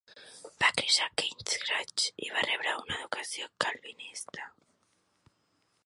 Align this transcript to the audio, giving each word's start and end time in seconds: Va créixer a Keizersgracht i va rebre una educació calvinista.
Va 0.61 0.69
créixer 0.77 1.03
a 1.07 1.13
Keizersgracht 1.21 2.05
i 2.25 2.31
va 2.37 2.43
rebre 2.47 2.73
una 2.85 2.99
educació 3.03 3.53
calvinista. 3.67 4.53